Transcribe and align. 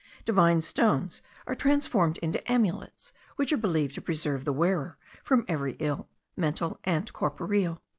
Divine 0.25 0.61
stones 0.61 1.21
are 1.45 1.53
transformed 1.53 2.17
into 2.23 2.51
amulets, 2.51 3.13
which 3.35 3.53
are 3.53 3.57
believed 3.57 3.93
to 3.93 4.01
preserve 4.01 4.45
the 4.45 4.51
wearer 4.51 4.97
from 5.23 5.45
every 5.47 5.73
ill, 5.77 6.09
mental 6.35 6.79
and 6.85 7.13
corporeal. 7.13 7.83